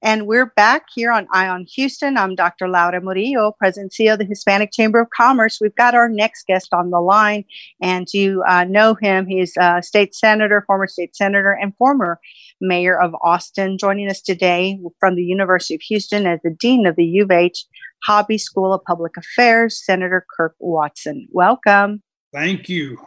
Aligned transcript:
And 0.00 0.28
we're 0.28 0.46
back 0.46 0.84
here 0.94 1.10
on 1.10 1.26
Eye 1.32 1.48
on 1.48 1.66
Houston. 1.74 2.16
I'm 2.16 2.36
Dr. 2.36 2.68
Laura 2.68 3.00
Murillo, 3.00 3.56
President 3.58 3.92
CEO 3.92 4.12
of 4.12 4.20
the 4.20 4.24
Hispanic 4.24 4.70
Chamber 4.70 5.00
of 5.00 5.10
Commerce. 5.10 5.58
We've 5.60 5.74
got 5.74 5.96
our 5.96 6.08
next 6.08 6.46
guest 6.46 6.72
on 6.72 6.90
the 6.90 7.00
line, 7.00 7.44
and 7.82 8.06
you 8.12 8.44
uh, 8.46 8.62
know 8.62 8.94
him. 8.94 9.26
He's 9.26 9.54
a 9.58 9.82
state 9.82 10.14
senator, 10.14 10.62
former 10.68 10.86
state 10.86 11.16
senator, 11.16 11.50
and 11.50 11.76
former 11.76 12.20
mayor 12.60 13.00
of 13.00 13.12
Austin, 13.22 13.76
joining 13.76 14.08
us 14.08 14.20
today 14.20 14.78
from 15.00 15.16
the 15.16 15.24
University 15.24 15.74
of 15.74 15.80
Houston 15.82 16.28
as 16.28 16.38
the 16.44 16.50
dean 16.50 16.86
of 16.86 16.94
the 16.94 17.04
U 17.04 17.24
of 17.24 17.32
H 17.32 17.66
Hobby 18.04 18.38
School 18.38 18.72
of 18.72 18.84
Public 18.84 19.16
Affairs, 19.16 19.84
Senator 19.84 20.24
Kirk 20.36 20.54
Watson. 20.60 21.26
Welcome. 21.32 22.04
Thank 22.32 22.68
you. 22.68 22.98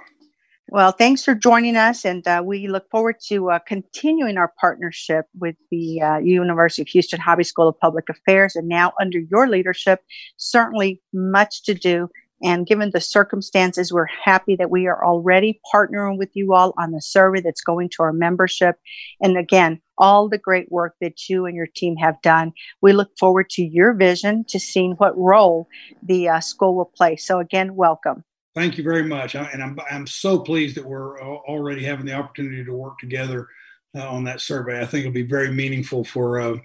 Well, 0.72 0.94
thanks 0.94 1.26
for 1.26 1.36
joining 1.36 1.76
us, 1.76 2.06
and 2.06 2.26
uh, 2.26 2.42
we 2.46 2.70
look 2.70 2.90
forward 2.90 3.18
to 3.28 3.52
uh, 3.52 3.60
continuing 3.60 4.38
our 4.38 4.54
partnership 4.58 5.26
with 5.38 5.58
the 5.70 6.02
uh, 6.02 6.20
University 6.20 6.82
of 6.82 6.88
Houston 6.88 7.20
Hobby 7.20 7.44
School 7.44 7.68
of 7.68 7.78
Public 7.78 8.08
Affairs. 8.08 8.56
And 8.56 8.70
now, 8.70 8.94
under 8.98 9.20
your 9.20 9.50
leadership, 9.50 10.00
certainly 10.38 11.02
much 11.12 11.64
to 11.64 11.74
do. 11.74 12.08
And 12.42 12.66
given 12.66 12.92
the 12.92 13.02
circumstances, 13.02 13.92
we're 13.92 14.06
happy 14.06 14.56
that 14.56 14.72
we 14.72 14.88
are 14.88 15.06
already 15.06 15.60
partnering 15.76 16.18
with 16.18 16.30
you 16.36 16.54
all 16.54 16.74
on 16.78 16.92
the 16.92 17.02
survey 17.02 17.42
that's 17.42 17.60
going 17.60 17.90
to 17.90 18.04
our 18.04 18.14
membership. 18.14 18.78
And 19.22 19.38
again, 19.38 19.82
all 19.98 20.30
the 20.30 20.38
great 20.38 20.72
work 20.72 20.96
that 21.02 21.28
you 21.28 21.46
and 21.46 21.56
your 21.58 21.68
team 21.68 21.98
have 21.98 22.22
done. 22.22 22.54
We 22.82 22.94
look 22.94 23.12
forward 23.20 23.50
to 23.52 23.62
your 23.62 23.94
vision 23.94 24.46
to 24.46 24.58
seeing 24.58 24.94
what 24.94 25.18
role 25.18 25.68
the 26.02 26.30
uh, 26.30 26.40
school 26.40 26.78
will 26.78 26.94
play. 26.96 27.18
So, 27.18 27.40
again, 27.40 27.76
welcome. 27.76 28.24
Thank 28.54 28.78
you 28.78 28.84
very 28.84 29.04
much. 29.04 29.36
And 29.36 29.64
I'm, 29.64 29.80
I'm 29.90 30.06
so 30.06 30.40
pleased 30.40 30.76
that 30.76 30.86
we're 30.86 31.22
already 31.22 31.86
having 31.86 32.06
the 32.06 32.14
opportunity 32.14 32.66
to 32.66 32.74
work 32.74 33.00
together 33.00 33.48
uh, 33.96 34.10
on 34.10 34.26
that 34.26 34.42
survey. 34.42 34.82
I 34.82 34.86
think 34.86 35.06
it'll 35.06 35.14
be 35.14 35.22
very 35.22 35.52
meaningful 35.52 36.04
for 36.04 36.40
uh, 36.40 36.58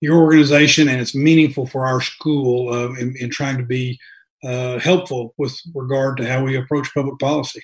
your 0.00 0.18
organization 0.18 0.88
and 0.88 1.00
it's 1.00 1.14
meaningful 1.14 1.66
for 1.66 1.86
our 1.86 2.00
school 2.00 2.72
uh, 2.72 2.92
in, 2.94 3.14
in, 3.18 3.30
trying 3.30 3.58
to 3.58 3.64
be 3.64 3.98
uh, 4.42 4.78
helpful 4.78 5.34
with 5.38 5.58
regard 5.74 6.16
to 6.18 6.26
how 6.26 6.44
we 6.44 6.56
approach 6.56 6.92
public 6.94 7.18
policy. 7.18 7.62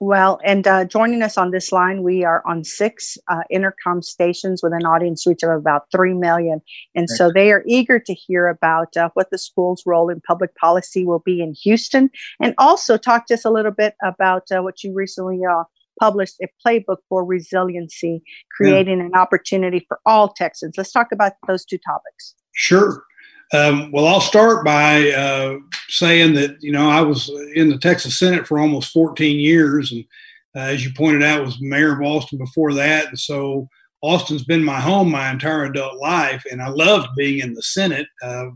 Well, 0.00 0.38
and 0.44 0.66
uh, 0.66 0.84
joining 0.84 1.22
us 1.22 1.38
on 1.38 1.50
this 1.52 1.72
line, 1.72 2.02
we 2.02 2.24
are 2.24 2.42
on 2.46 2.64
six 2.64 3.16
uh, 3.28 3.42
Entercom 3.52 4.04
stations 4.04 4.62
with 4.62 4.72
an 4.72 4.84
audience 4.84 5.26
reach 5.26 5.42
of 5.42 5.50
about 5.50 5.86
3 5.90 6.14
million. 6.14 6.60
And 6.94 7.08
so 7.08 7.30
they 7.32 7.50
are 7.50 7.64
eager 7.66 7.98
to 7.98 8.12
hear 8.12 8.48
about 8.48 8.96
uh, 8.96 9.08
what 9.14 9.30
the 9.30 9.38
school's 9.38 9.82
role 9.86 10.10
in 10.10 10.20
public 10.20 10.54
policy 10.56 11.06
will 11.06 11.22
be 11.24 11.40
in 11.40 11.54
Houston. 11.62 12.10
And 12.40 12.54
also 12.58 12.98
talk 12.98 13.26
to 13.26 13.34
us 13.34 13.44
a 13.44 13.50
little 13.50 13.72
bit 13.72 13.94
about 14.02 14.44
uh, 14.54 14.60
what 14.62 14.84
you 14.84 14.92
recently 14.92 15.40
uh, 15.50 15.64
published 15.98 16.36
a 16.42 16.48
playbook 16.64 16.98
for 17.08 17.24
resiliency, 17.24 18.22
creating 18.54 18.98
yeah. 18.98 19.06
an 19.06 19.14
opportunity 19.14 19.84
for 19.88 19.98
all 20.04 20.28
Texans. 20.28 20.74
Let's 20.76 20.92
talk 20.92 21.08
about 21.10 21.32
those 21.46 21.64
two 21.64 21.78
topics. 21.78 22.34
Sure. 22.54 23.02
Um, 23.52 23.92
well, 23.92 24.06
I'll 24.06 24.20
start 24.20 24.64
by 24.64 25.10
uh, 25.10 25.58
saying 25.88 26.34
that 26.34 26.56
you 26.60 26.72
know 26.72 26.88
I 26.88 27.00
was 27.00 27.30
in 27.54 27.68
the 27.68 27.78
Texas 27.78 28.18
Senate 28.18 28.46
for 28.46 28.58
almost 28.58 28.92
14 28.92 29.38
years, 29.38 29.92
and 29.92 30.04
uh, 30.56 30.70
as 30.70 30.84
you 30.84 30.92
pointed 30.96 31.22
out, 31.22 31.44
was 31.44 31.60
mayor 31.60 31.92
of 31.92 32.02
Austin 32.02 32.38
before 32.38 32.74
that, 32.74 33.08
and 33.08 33.18
so 33.18 33.68
Austin's 34.02 34.44
been 34.44 34.64
my 34.64 34.80
home 34.80 35.10
my 35.10 35.30
entire 35.30 35.64
adult 35.64 35.96
life, 35.98 36.44
and 36.50 36.60
I 36.60 36.68
loved 36.68 37.08
being 37.16 37.40
in 37.40 37.54
the 37.54 37.62
Senate. 37.62 38.06
Uh, 38.22 38.46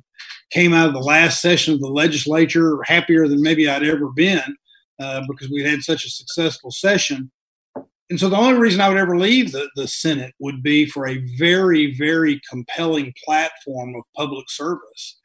came 0.51 0.73
out 0.73 0.89
of 0.89 0.95
the 0.95 1.01
last 1.01 1.41
session 1.41 1.75
of 1.75 1.81
the 1.81 1.89
legislature 1.89 2.83
happier 2.85 3.29
than 3.29 3.41
maybe 3.41 3.69
I'd 3.69 3.85
ever 3.85 4.09
been 4.09 4.57
uh, 4.99 5.23
because 5.29 5.49
we 5.51 5.63
had 5.63 5.83
such 5.83 6.05
a 6.05 6.11
successful 6.11 6.71
session. 6.71 7.31
And 8.11 8.19
so 8.19 8.29
the 8.29 8.37
only 8.37 8.59
reason 8.59 8.81
I 8.81 8.89
would 8.89 8.99
ever 8.99 9.17
leave 9.17 9.53
the, 9.53 9.71
the 9.77 9.87
Senate 9.87 10.35
would 10.41 10.65
be 10.65 10.85
for 10.85 11.07
a 11.07 11.25
very, 11.39 11.95
very 11.97 12.41
compelling 12.51 13.15
platform 13.25 13.95
of 13.95 14.03
public 14.17 14.51
service. 14.51 15.19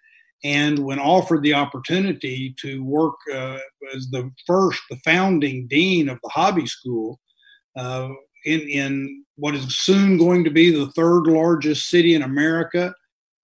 And 0.43 0.77
when 0.79 0.99
offered 0.99 1.41
the 1.41 1.55
opportunity 1.55 2.53
to 2.61 2.83
work 2.83 3.15
uh, 3.33 3.57
as 3.95 4.07
the 4.11 4.29
first, 4.45 4.79
the 4.91 4.97
founding 5.03 5.65
dean 5.67 6.07
of 6.07 6.19
the 6.21 6.29
hobby 6.29 6.67
school 6.67 7.19
uh, 7.75 8.09
in, 8.45 8.61
in 8.61 9.25
what 9.37 9.55
is 9.55 9.79
soon 9.79 10.19
going 10.19 10.43
to 10.43 10.51
be 10.51 10.69
the 10.69 10.91
third 10.91 11.23
largest 11.23 11.89
city 11.89 12.13
in 12.13 12.21
America, 12.21 12.93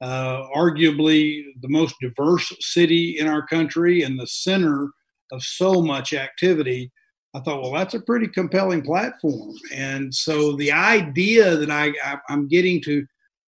uh, 0.01 0.43
arguably 0.55 1.43
the 1.61 1.69
most 1.69 1.95
diverse 1.99 2.53
city 2.59 3.17
in 3.17 3.27
our 3.27 3.45
country 3.47 4.03
and 4.03 4.19
the 4.19 4.27
center 4.27 4.89
of 5.31 5.41
so 5.41 5.81
much 5.81 6.13
activity, 6.13 6.91
I 7.33 7.39
thought, 7.39 7.61
well, 7.61 7.71
that's 7.71 7.93
a 7.93 8.01
pretty 8.01 8.27
compelling 8.27 8.81
platform. 8.81 9.55
And 9.73 10.13
so 10.13 10.55
the 10.57 10.71
idea 10.71 11.55
that 11.55 11.71
I, 11.71 11.93
I 12.03 12.19
am 12.29 12.47
getting 12.47 12.81
to 12.83 13.05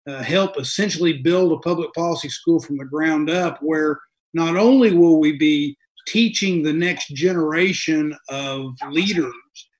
uh, 0.07 0.23
help 0.23 0.57
essentially 0.57 1.21
build 1.21 1.51
a 1.51 1.59
public 1.59 1.93
policy 1.93 2.29
school 2.29 2.59
from 2.61 2.77
the 2.77 2.85
ground 2.85 3.29
up, 3.29 3.59
where 3.61 3.99
not 4.33 4.55
only 4.55 4.93
will 4.93 5.19
we 5.19 5.37
be 5.37 5.77
teaching 6.07 6.63
the 6.63 6.73
next 6.73 7.09
generation 7.09 8.15
of 8.29 8.73
leaders 8.89 9.33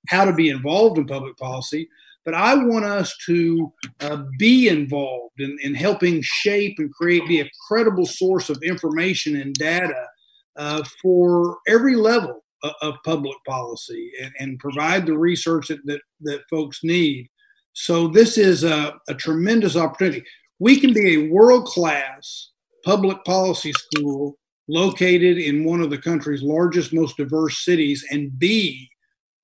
how 0.09 0.25
to 0.25 0.33
be 0.33 0.49
involved 0.49 0.97
in 0.97 1.05
public 1.05 1.37
policy, 1.37 1.87
but 2.25 2.33
I 2.33 2.55
want 2.55 2.85
us 2.85 3.13
to 3.25 3.71
uh, 4.01 4.23
be 4.37 4.69
involved 4.69 5.39
in, 5.39 5.57
in 5.61 5.73
helping 5.73 6.21
shape 6.21 6.75
and 6.77 6.93
create, 6.93 7.27
be 7.27 7.41
a 7.41 7.49
credible 7.67 8.05
source 8.05 8.49
of 8.49 8.61
information 8.63 9.35
and 9.37 9.53
data 9.53 10.07
uh, 10.55 10.83
for 11.01 11.57
every 11.67 11.95
level 11.95 12.42
of 12.81 12.95
public 13.03 13.37
policy 13.47 14.11
and, 14.21 14.31
and 14.39 14.59
provide 14.59 15.05
the 15.05 15.17
research 15.17 15.67
that, 15.67 15.85
that, 15.85 16.01
that, 16.21 16.41
folks 16.49 16.83
need. 16.83 17.27
So 17.73 18.07
this 18.07 18.37
is 18.37 18.63
a, 18.63 18.93
a 19.09 19.13
tremendous 19.13 19.75
opportunity. 19.75 20.23
We 20.59 20.79
can 20.79 20.93
be 20.93 21.13
a 21.13 21.29
world-class 21.29 22.51
public 22.85 23.23
policy 23.25 23.73
school 23.73 24.37
located 24.67 25.37
in 25.37 25.65
one 25.65 25.81
of 25.81 25.89
the 25.89 25.97
country's 25.97 26.41
largest, 26.41 26.93
most 26.93 27.17
diverse 27.17 27.65
cities 27.65 28.05
and 28.11 28.37
be 28.39 28.89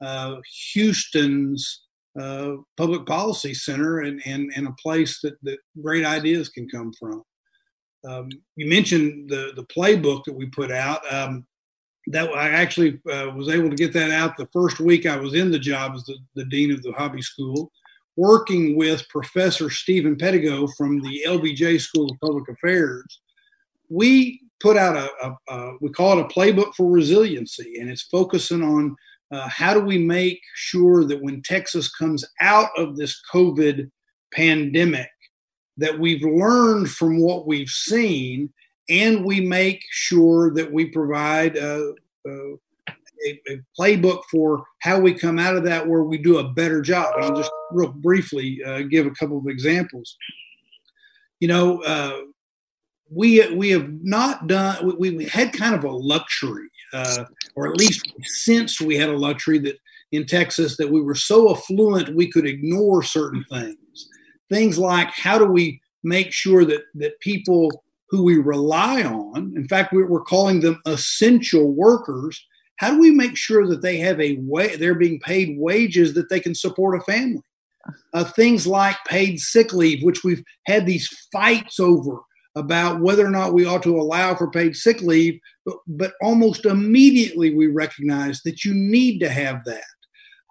uh, 0.01 0.37
Houston's 0.73 1.83
uh, 2.19 2.55
public 2.77 3.05
policy 3.05 3.53
center 3.53 3.99
and, 3.99 4.21
and, 4.25 4.51
and 4.55 4.67
a 4.67 4.75
place 4.81 5.19
that, 5.21 5.35
that 5.43 5.57
great 5.81 6.05
ideas 6.05 6.49
can 6.49 6.69
come 6.69 6.91
from. 6.97 7.23
Um, 8.07 8.29
you 8.55 8.67
mentioned 8.67 9.29
the, 9.29 9.51
the 9.55 9.65
playbook 9.65 10.23
that 10.25 10.35
we 10.35 10.45
put 10.47 10.71
out. 10.71 11.01
Um, 11.13 11.45
that 12.07 12.29
I 12.29 12.49
actually 12.49 12.99
uh, 13.11 13.31
was 13.35 13.49
able 13.49 13.69
to 13.69 13.75
get 13.75 13.93
that 13.93 14.11
out 14.11 14.37
the 14.37 14.49
first 14.51 14.79
week 14.79 15.05
I 15.05 15.17
was 15.17 15.33
in 15.33 15.51
the 15.51 15.59
job 15.59 15.93
as 15.95 16.03
the, 16.05 16.17
the 16.35 16.45
dean 16.45 16.71
of 16.71 16.81
the 16.81 16.91
hobby 16.93 17.21
school, 17.21 17.71
working 18.15 18.75
with 18.75 19.07
Professor 19.09 19.69
Steven 19.69 20.15
Pedigo 20.15 20.69
from 20.77 21.01
the 21.01 21.23
LBJ 21.27 21.79
School 21.81 22.09
of 22.11 22.19
Public 22.19 22.49
Affairs. 22.49 23.21
We 23.89 24.41
put 24.59 24.77
out 24.77 24.95
a, 24.95 25.09
a, 25.25 25.53
a 25.53 25.77
we 25.81 25.89
call 25.89 26.19
it 26.19 26.25
a 26.25 26.27
playbook 26.27 26.73
for 26.75 26.89
resiliency, 26.89 27.79
and 27.79 27.89
it's 27.89 28.03
focusing 28.03 28.63
on 28.63 28.95
uh, 29.31 29.47
how 29.47 29.73
do 29.73 29.81
we 29.81 29.97
make 29.97 30.41
sure 30.55 31.05
that 31.05 31.21
when 31.21 31.41
Texas 31.43 31.93
comes 31.93 32.25
out 32.41 32.69
of 32.77 32.97
this 32.97 33.21
COVID 33.33 33.89
pandemic, 34.33 35.09
that 35.77 35.97
we've 35.97 36.23
learned 36.23 36.89
from 36.89 37.19
what 37.19 37.47
we've 37.47 37.69
seen 37.69 38.51
and 38.89 39.23
we 39.23 39.41
make 39.41 39.83
sure 39.91 40.53
that 40.53 40.71
we 40.71 40.85
provide 40.85 41.57
uh, 41.57 41.91
uh, 42.27 42.55
a, 43.25 43.41
a, 43.49 43.61
playbook 43.79 44.23
for 44.31 44.63
how 44.79 44.99
we 44.99 45.13
come 45.13 45.39
out 45.39 45.55
of 45.55 45.63
that 45.63 45.85
where 45.85 46.03
we 46.03 46.17
do 46.17 46.39
a 46.39 46.49
better 46.53 46.81
job. 46.81 47.15
And 47.15 47.25
I'll 47.25 47.35
just 47.35 47.51
real 47.71 47.91
briefly 47.91 48.59
uh, 48.65 48.81
give 48.81 49.05
a 49.05 49.11
couple 49.11 49.37
of 49.37 49.47
examples. 49.47 50.15
You 51.39 51.49
know, 51.49 51.81
uh, 51.83 52.21
we 53.11 53.47
we 53.53 53.69
have 53.71 53.89
not 54.03 54.47
done. 54.47 54.97
We, 54.97 55.11
we 55.11 55.25
had 55.25 55.53
kind 55.53 55.75
of 55.75 55.83
a 55.83 55.91
luxury, 55.91 56.69
uh, 56.93 57.25
or 57.55 57.67
at 57.67 57.77
least 57.77 58.11
since 58.23 58.79
we 58.79 58.95
had 58.95 59.09
a 59.09 59.17
luxury 59.17 59.59
that 59.59 59.77
in 60.11 60.25
Texas 60.25 60.77
that 60.77 60.89
we 60.89 61.01
were 61.01 61.15
so 61.15 61.55
affluent 61.55 62.15
we 62.15 62.31
could 62.31 62.45
ignore 62.45 63.03
certain 63.03 63.43
things. 63.49 64.09
Things 64.49 64.79
like 64.79 65.09
how 65.09 65.37
do 65.37 65.45
we 65.45 65.81
make 66.03 66.31
sure 66.31 66.65
that 66.65 66.83
that 66.95 67.19
people 67.19 67.83
who 68.09 68.23
we 68.23 68.37
rely 68.37 69.03
on, 69.03 69.53
in 69.55 69.67
fact, 69.67 69.93
we're 69.93 70.21
calling 70.21 70.61
them 70.61 70.81
essential 70.85 71.73
workers. 71.73 72.43
How 72.77 72.91
do 72.91 72.99
we 72.99 73.11
make 73.11 73.37
sure 73.37 73.67
that 73.67 73.81
they 73.81 73.97
have 73.97 74.19
a 74.19 74.37
way, 74.41 74.75
they're 74.75 74.95
being 74.95 75.19
paid 75.19 75.57
wages 75.59 76.13
that 76.13 76.29
they 76.29 76.39
can 76.39 76.55
support 76.55 76.99
a 76.99 77.03
family? 77.03 77.43
Uh, 78.13 78.23
things 78.23 78.67
like 78.67 78.95
paid 79.07 79.39
sick 79.39 79.73
leave, 79.73 80.03
which 80.03 80.23
we've 80.23 80.43
had 80.65 80.85
these 80.85 81.07
fights 81.31 81.79
over 81.79 82.19
about 82.55 82.99
whether 82.99 83.25
or 83.25 83.29
not 83.29 83.53
we 83.53 83.65
ought 83.65 83.83
to 83.83 83.99
allow 83.99 84.35
for 84.35 84.49
paid 84.49 84.75
sick 84.75 85.01
leave, 85.01 85.39
but, 85.65 85.77
but 85.87 86.13
almost 86.21 86.65
immediately 86.65 87.53
we 87.53 87.67
recognize 87.67 88.41
that 88.43 88.65
you 88.65 88.73
need 88.73 89.19
to 89.19 89.29
have 89.29 89.63
that. 89.65 89.83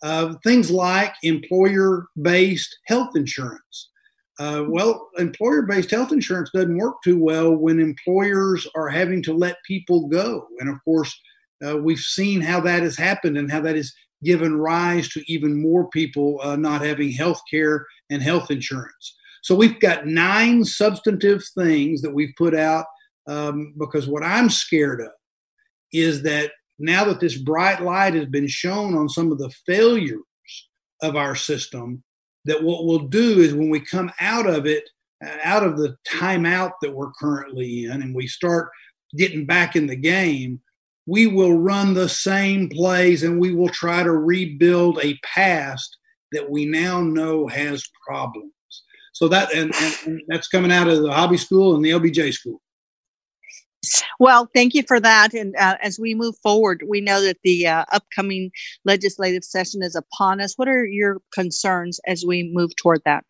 Uh, 0.02 0.34
things 0.44 0.70
like 0.70 1.12
employer 1.22 2.06
based 2.22 2.78
health 2.87 3.16
insurance. 3.16 3.90
Uh, 4.38 4.64
well, 4.69 5.08
employer 5.19 5.62
based 5.62 5.90
health 5.90 6.12
insurance 6.12 6.50
doesn't 6.55 6.79
work 6.79 6.96
too 7.02 7.19
well 7.19 7.56
when 7.56 7.81
employers 7.81 8.67
are 8.76 8.88
having 8.88 9.23
to 9.23 9.32
let 9.32 9.56
people 9.67 10.06
go. 10.08 10.46
And 10.61 10.69
of 10.69 10.76
course, 10.85 11.19
uh, 11.67 11.76
we've 11.76 11.99
seen 11.99 12.40
how 12.40 12.61
that 12.61 12.82
has 12.82 12.96
happened 12.96 13.37
and 13.37 13.50
how 13.50 13.61
that 13.62 13.75
has 13.75 13.93
given 14.23 14.56
rise 14.56 15.08
to 15.08 15.23
even 15.32 15.61
more 15.61 15.88
people 15.90 16.40
uh, 16.43 16.56
not 16.56 16.82
having 16.85 17.11
health 17.11 17.40
care 17.50 17.87
and 18.11 18.23
health 18.23 18.50
insurance. 18.50 19.17
So 19.43 19.55
we've 19.55 19.79
got 19.81 20.06
nine 20.06 20.64
substantive 20.64 21.43
things 21.56 22.02
that 22.02 22.14
we've 22.14 22.35
put 22.37 22.55
out 22.55 22.87
um, 23.29 23.75
because 23.79 24.08
what 24.08 24.25
I'm 24.25 24.50
scared 24.50 25.00
of 25.00 25.11
is 25.93 26.23
that 26.23 26.52
now 26.79 27.05
that 27.05 27.20
this 27.20 27.37
bright 27.37 27.82
light 27.82 28.14
has 28.14 28.26
been 28.26 28.49
shown 28.49 28.96
on 28.96 29.08
some 29.08 29.32
of 29.32 29.38
the 29.38 29.50
failures 29.67 30.20
of 31.02 31.17
our 31.17 31.35
system, 31.35 32.02
that 32.48 32.62
what 32.62 32.84
we'll 32.84 32.98
do 32.98 33.40
is 33.40 33.54
when 33.54 33.70
we 33.70 33.80
come 33.80 34.10
out 34.20 34.48
of 34.48 34.66
it, 34.66 34.88
uh, 35.24 35.36
out 35.44 35.64
of 35.64 35.76
the 35.76 35.96
timeout 36.08 36.72
that 36.82 36.94
we're 36.94 37.12
currently 37.12 37.84
in, 37.84 38.02
and 38.02 38.14
we 38.14 38.26
start 38.26 38.70
getting 39.16 39.46
back 39.46 39.76
in 39.76 39.86
the 39.86 39.96
game, 39.96 40.60
we 41.06 41.26
will 41.26 41.58
run 41.58 41.94
the 41.94 42.08
same 42.08 42.68
plays 42.68 43.22
and 43.22 43.40
we 43.40 43.54
will 43.54 43.68
try 43.68 44.02
to 44.02 44.12
rebuild 44.12 44.98
a 45.02 45.18
past 45.24 45.96
that 46.32 46.50
we 46.50 46.66
now 46.66 47.00
know 47.00 47.46
has 47.46 47.82
problems. 48.06 48.52
So 49.12 49.26
that 49.28 49.52
and, 49.54 49.72
and, 50.06 50.20
that's 50.28 50.48
coming 50.48 50.70
out 50.70 50.88
of 50.88 51.02
the 51.02 51.10
hobby 51.10 51.38
school 51.38 51.74
and 51.74 51.84
the 51.84 51.90
LBJ 51.90 52.32
school. 52.34 52.60
Well, 54.19 54.48
thank 54.54 54.75
you 54.75 54.82
for 54.82 55.00
that. 55.00 55.34
And 55.34 55.54
uh, 55.56 55.76
as 55.82 55.98
we 55.98 56.14
move 56.14 56.36
forward, 56.42 56.82
we 56.88 57.00
know 57.00 57.22
that 57.22 57.38
the 57.44 57.66
uh, 57.66 57.84
upcoming 57.92 58.50
legislative 58.84 59.44
session 59.44 59.82
is 59.82 59.94
upon 59.94 60.40
us. 60.40 60.54
What 60.56 60.69
are 60.69 60.84
your 60.84 61.19
concerns 61.32 62.00
as 62.06 62.25
we 62.26 62.50
move 62.52 62.75
toward 62.76 63.02
that? 63.04 63.25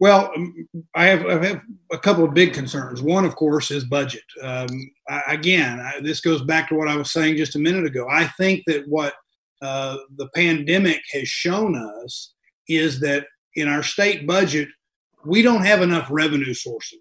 Well, 0.00 0.30
um, 0.36 0.54
I 0.94 1.06
have, 1.06 1.24
I 1.24 1.46
have 1.46 1.60
a 1.92 1.98
couple 1.98 2.24
of 2.24 2.34
big 2.34 2.52
concerns. 2.52 3.00
One, 3.00 3.24
of 3.24 3.36
course, 3.36 3.70
is 3.70 3.84
budget. 3.84 4.24
Um, 4.42 4.68
I, 5.08 5.22
again, 5.28 5.80
I, 5.80 6.00
this 6.00 6.20
goes 6.20 6.42
back 6.42 6.68
to 6.68 6.74
what 6.74 6.88
I 6.88 6.96
was 6.96 7.12
saying 7.12 7.36
just 7.36 7.56
a 7.56 7.60
minute 7.60 7.86
ago. 7.86 8.06
I 8.10 8.26
think 8.36 8.64
that 8.66 8.86
what 8.88 9.14
uh, 9.62 9.96
the 10.16 10.28
pandemic 10.34 11.00
has 11.12 11.28
shown 11.28 11.76
us 11.76 12.34
is 12.68 13.00
that 13.00 13.26
in 13.54 13.68
our 13.68 13.82
state 13.82 14.26
budget, 14.26 14.68
we 15.24 15.42
don't 15.42 15.64
have 15.64 15.80
enough 15.80 16.08
revenue 16.10 16.54
sources. 16.54 17.00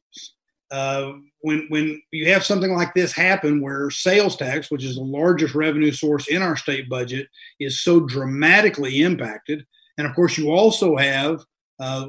Uh, 0.72 1.14
when 1.42 1.68
when 1.70 2.02
you 2.12 2.32
have 2.32 2.44
something 2.44 2.74
like 2.74 2.94
this 2.94 3.12
happen, 3.12 3.62
where 3.62 3.90
sales 3.90 4.36
tax, 4.36 4.72
which 4.72 4.84
is 4.84 4.96
the 4.96 5.02
largest 5.02 5.54
revenue 5.54 5.92
source 5.92 6.28
in 6.28 6.42
our 6.42 6.56
state 6.56 6.90
budget, 6.90 7.28
is 7.60 7.82
so 7.82 8.00
dramatically 8.00 9.02
impacted, 9.02 9.66
and 9.98 10.08
of 10.08 10.16
course 10.16 10.38
you 10.38 10.52
also 10.52 10.96
have 10.96 11.44
uh, 11.80 12.08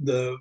the 0.00 0.36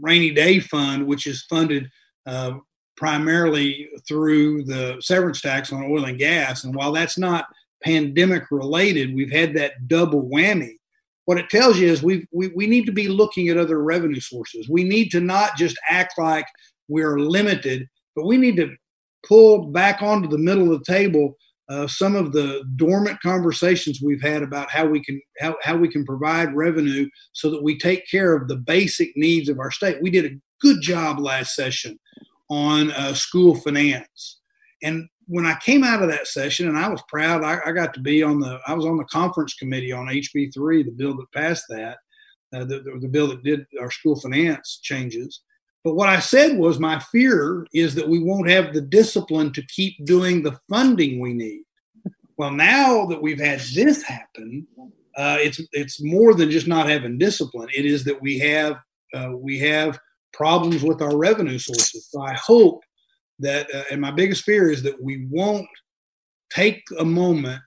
rainy 0.00 0.30
day 0.30 0.58
fund, 0.60 1.06
which 1.06 1.26
is 1.26 1.44
funded 1.50 1.90
uh, 2.26 2.52
primarily 2.96 3.88
through 4.08 4.64
the 4.64 4.96
severance 5.00 5.40
tax 5.40 5.72
on 5.72 5.84
oil 5.84 6.04
and 6.04 6.18
gas, 6.18 6.64
and 6.64 6.74
while 6.74 6.92
that's 6.92 7.18
not 7.18 7.46
pandemic 7.82 8.44
related, 8.50 9.14
we've 9.14 9.32
had 9.32 9.54
that 9.54 9.88
double 9.88 10.30
whammy. 10.30 10.76
What 11.24 11.38
it 11.38 11.50
tells 11.50 11.78
you 11.78 11.88
is 11.88 12.02
we 12.02 12.26
we, 12.32 12.48
we 12.48 12.66
need 12.66 12.86
to 12.86 12.92
be 12.92 13.08
looking 13.08 13.48
at 13.48 13.56
other 13.56 13.82
revenue 13.82 14.20
sources. 14.20 14.68
We 14.68 14.84
need 14.84 15.10
to 15.10 15.20
not 15.20 15.56
just 15.56 15.76
act 15.88 16.14
like 16.18 16.46
we're 16.88 17.18
limited, 17.18 17.88
but 18.14 18.26
we 18.26 18.36
need 18.36 18.56
to 18.56 18.74
pull 19.26 19.66
back 19.70 20.02
onto 20.02 20.28
the 20.28 20.38
middle 20.38 20.72
of 20.72 20.84
the 20.84 20.92
table 20.92 21.36
uh, 21.68 21.86
some 21.86 22.16
of 22.16 22.32
the 22.32 22.62
dormant 22.76 23.18
conversations 23.22 24.00
we've 24.02 24.20
had 24.20 24.42
about 24.42 24.70
how 24.70 24.84
we 24.84 25.02
can 25.02 25.20
how, 25.40 25.56
how 25.62 25.76
we 25.76 25.88
can 25.88 26.04
provide 26.04 26.54
revenue 26.54 27.08
so 27.32 27.50
that 27.50 27.62
we 27.62 27.78
take 27.78 28.06
care 28.10 28.34
of 28.34 28.48
the 28.48 28.56
basic 28.56 29.10
needs 29.16 29.48
of 29.48 29.58
our 29.58 29.70
state. 29.70 30.02
We 30.02 30.10
did 30.10 30.26
a 30.26 30.36
good 30.60 30.82
job 30.82 31.18
last 31.18 31.54
session 31.54 31.98
on 32.50 32.90
uh, 32.90 33.14
school 33.14 33.54
finance, 33.54 34.40
and 34.82 35.08
when 35.28 35.46
I 35.46 35.56
came 35.64 35.84
out 35.84 36.02
of 36.02 36.10
that 36.10 36.26
session, 36.26 36.68
and 36.68 36.76
I 36.76 36.88
was 36.88 37.02
proud, 37.08 37.44
I, 37.44 37.58
I, 37.64 37.72
got 37.72 37.94
to 37.94 38.00
be 38.00 38.22
on 38.22 38.40
the 38.40 38.58
I 38.66 38.74
was 38.74 38.84
on 38.84 38.98
the 38.98 39.04
conference 39.04 39.54
committee 39.54 39.92
on 39.92 40.06
HB 40.08 40.52
three, 40.52 40.82
the 40.82 40.90
bill 40.90 41.16
that 41.16 41.32
passed 41.32 41.64
that, 41.70 41.98
uh, 42.52 42.64
the, 42.64 42.80
the, 42.80 42.98
the 43.00 43.08
bill 43.08 43.28
that 43.28 43.42
did 43.42 43.64
our 43.80 43.90
school 43.90 44.20
finance 44.20 44.80
changes. 44.82 45.40
But 45.84 45.94
what 45.94 46.08
I 46.08 46.20
said 46.20 46.58
was 46.58 46.78
my 46.78 46.98
fear 46.98 47.66
is 47.74 47.94
that 47.96 48.08
we 48.08 48.22
won't 48.22 48.48
have 48.48 48.72
the 48.72 48.80
discipline 48.80 49.52
to 49.52 49.66
keep 49.66 50.04
doing 50.04 50.42
the 50.42 50.58
funding 50.68 51.18
we 51.18 51.32
need. 51.32 51.64
Well, 52.38 52.52
now 52.52 53.06
that 53.06 53.20
we've 53.20 53.40
had 53.40 53.60
this 53.74 54.02
happen, 54.02 54.66
uh, 55.16 55.38
it's 55.40 55.60
it's 55.72 56.02
more 56.02 56.34
than 56.34 56.50
just 56.50 56.66
not 56.66 56.88
having 56.88 57.18
discipline. 57.18 57.68
It 57.74 57.84
is 57.84 58.04
that 58.04 58.20
we 58.20 58.38
have 58.38 58.76
uh, 59.14 59.32
we 59.36 59.58
have 59.58 59.98
problems 60.32 60.82
with 60.82 61.02
our 61.02 61.16
revenue 61.16 61.58
sources. 61.58 62.08
So 62.10 62.22
I 62.22 62.32
hope 62.34 62.82
that, 63.40 63.72
uh, 63.74 63.84
and 63.90 64.00
my 64.00 64.10
biggest 64.10 64.44
fear 64.44 64.70
is 64.70 64.82
that 64.82 65.00
we 65.02 65.26
won't 65.30 65.68
take 66.50 66.82
a 66.98 67.04
moment 67.04 67.62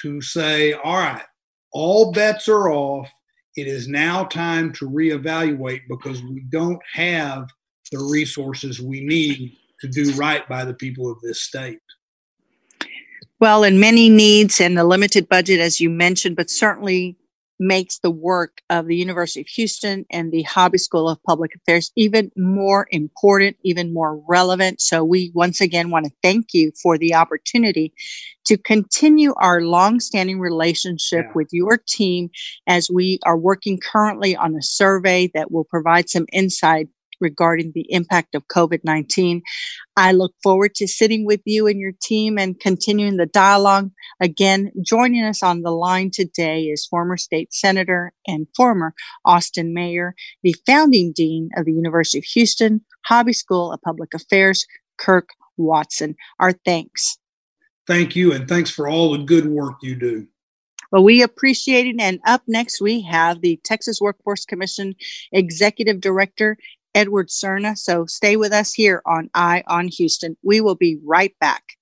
to 0.00 0.20
say, 0.20 0.72
all 0.72 0.96
right, 0.96 1.24
all 1.72 2.12
bets 2.12 2.48
are 2.48 2.70
off. 2.70 3.10
It 3.56 3.66
is 3.66 3.88
now 3.88 4.24
time 4.24 4.72
to 4.74 4.88
reevaluate 4.88 5.82
because 5.88 6.22
we 6.22 6.44
don't 6.50 6.80
have 6.92 7.48
the 7.90 7.98
resources 7.98 8.80
we 8.80 9.00
need 9.00 9.56
to 9.80 9.88
do 9.88 10.12
right 10.12 10.48
by 10.48 10.64
the 10.64 10.74
people 10.74 11.10
of 11.10 11.20
this 11.20 11.42
state. 11.42 11.78
Well, 13.40 13.64
and 13.64 13.80
many 13.80 14.10
needs 14.10 14.60
and 14.60 14.76
the 14.76 14.84
limited 14.84 15.28
budget, 15.28 15.60
as 15.60 15.80
you 15.80 15.88
mentioned, 15.88 16.36
but 16.36 16.50
certainly 16.50 17.16
makes 17.60 17.98
the 17.98 18.10
work 18.10 18.62
of 18.70 18.86
the 18.86 18.96
University 18.96 19.42
of 19.42 19.46
Houston 19.48 20.06
and 20.10 20.32
the 20.32 20.42
Hobby 20.42 20.78
School 20.78 21.08
of 21.08 21.22
Public 21.24 21.54
Affairs 21.54 21.92
even 21.94 22.32
more 22.36 22.86
important, 22.90 23.58
even 23.62 23.92
more 23.92 24.22
relevant. 24.26 24.80
So 24.80 25.04
we 25.04 25.30
once 25.34 25.60
again 25.60 25.90
want 25.90 26.06
to 26.06 26.12
thank 26.22 26.54
you 26.54 26.72
for 26.82 26.96
the 26.96 27.14
opportunity 27.14 27.92
to 28.46 28.56
continue 28.56 29.34
our 29.36 29.60
long-standing 29.60 30.40
relationship 30.40 31.26
yeah. 31.26 31.32
with 31.34 31.48
your 31.52 31.78
team 31.86 32.30
as 32.66 32.90
we 32.90 33.20
are 33.24 33.36
working 33.36 33.78
currently 33.78 34.34
on 34.34 34.56
a 34.56 34.62
survey 34.62 35.30
that 35.34 35.52
will 35.52 35.64
provide 35.64 36.08
some 36.08 36.26
insight 36.32 36.88
regarding 37.20 37.72
the 37.74 37.86
impact 37.90 38.34
of 38.34 38.48
COVID 38.48 38.80
19. 38.84 39.42
I 39.96 40.12
look 40.12 40.32
forward 40.42 40.74
to 40.76 40.88
sitting 40.88 41.26
with 41.26 41.40
you 41.44 41.66
and 41.66 41.78
your 41.78 41.92
team 42.02 42.38
and 42.38 42.58
continuing 42.58 43.16
the 43.16 43.26
dialogue. 43.26 43.90
Again, 44.20 44.72
joining 44.82 45.24
us 45.24 45.42
on 45.42 45.62
the 45.62 45.70
line 45.70 46.10
today 46.10 46.64
is 46.64 46.86
former 46.86 47.16
state 47.16 47.52
senator 47.52 48.12
and 48.26 48.46
former 48.56 48.94
Austin 49.24 49.74
mayor, 49.74 50.14
the 50.42 50.54
founding 50.66 51.12
dean 51.12 51.50
of 51.56 51.64
the 51.64 51.72
University 51.72 52.18
of 52.18 52.24
Houston 52.24 52.80
Hobby 53.06 53.32
School 53.32 53.72
of 53.72 53.80
Public 53.82 54.14
Affairs, 54.14 54.66
Kirk 54.98 55.30
Watson. 55.56 56.16
Our 56.38 56.52
thanks. 56.52 57.18
Thank 57.86 58.14
you, 58.14 58.32
and 58.32 58.48
thanks 58.48 58.70
for 58.70 58.88
all 58.88 59.12
the 59.12 59.24
good 59.24 59.46
work 59.46 59.74
you 59.82 59.96
do. 59.96 60.28
Well, 60.92 61.04
we 61.04 61.22
appreciate 61.22 61.86
it. 61.86 61.96
And 62.00 62.20
up 62.26 62.42
next, 62.48 62.80
we 62.80 63.00
have 63.02 63.40
the 63.40 63.60
Texas 63.64 64.00
Workforce 64.00 64.44
Commission 64.44 64.94
Executive 65.32 66.00
Director 66.00 66.56
Edward 66.94 67.28
Serna. 67.28 67.78
So 67.78 68.06
stay 68.06 68.36
with 68.36 68.52
us 68.52 68.72
here 68.72 69.02
on 69.06 69.30
Eye 69.34 69.64
on 69.66 69.88
Houston. 69.88 70.36
We 70.42 70.60
will 70.60 70.76
be 70.76 70.98
right 71.04 71.34
back. 71.40 71.74